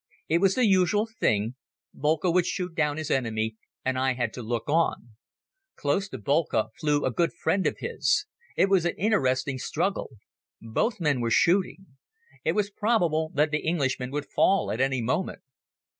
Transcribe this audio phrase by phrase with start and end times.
[0.27, 1.53] It was the usual thing.
[1.93, 3.53] Boelcke would shoot down his opponent
[3.85, 5.09] and I had to look on.
[5.75, 8.25] Close to Boelcke flew a good friend of his.
[8.57, 10.09] It was an interesting struggle.
[10.59, 11.85] Both men were shooting.
[12.43, 15.43] It was probable that the Englishman would fall at any moment.